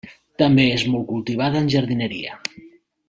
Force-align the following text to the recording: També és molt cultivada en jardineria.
També 0.41 0.63
és 0.77 0.85
molt 0.93 1.05
cultivada 1.11 1.61
en 1.67 1.69
jardineria. 1.75 2.41